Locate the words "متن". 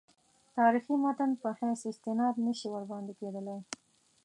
1.03-1.31